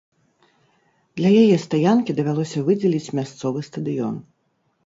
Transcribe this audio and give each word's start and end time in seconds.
Для 1.19 1.31
яе 1.43 1.57
стаянкі 1.65 2.17
давялося 2.21 2.65
выдзеліць 2.71 3.13
мясцовы 3.21 3.59
стадыён. 3.73 4.15